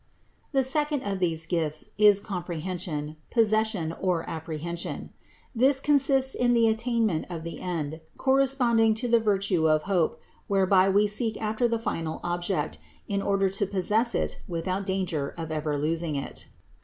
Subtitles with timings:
[0.49, 0.59] 164.
[0.59, 0.65] The
[1.03, 5.11] second of these gifts is comprehension, pos session or apprehension.
[5.53, 10.89] This consists in the attainment of the end, corresponding to the virtue of hope, whereby
[10.89, 15.77] we seek after the final Object in order to possess It without danger of ever
[15.77, 16.47] losing It.